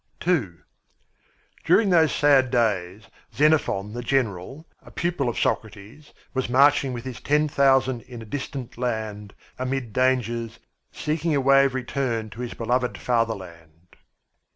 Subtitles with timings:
[0.27, 0.47] II
[1.63, 3.03] During those sad days
[3.35, 8.25] Xenophon, the general, a pupil of Socrates, was marching with his Ten Thousand in a
[8.25, 10.57] distant land, amid dangers,
[10.91, 13.95] seeking a way of return to his beloved fatherland.